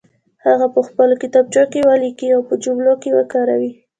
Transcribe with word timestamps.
هغه 0.45 0.67
په 0.75 0.79
خپلو 0.87 1.13
کتابچو 1.23 1.63
کې 1.71 1.79
ولیکئ 1.89 2.29
او 2.35 2.41
په 2.49 2.53
جملو 2.63 2.93
کې 3.01 3.09
وکاروئ. 3.17 3.71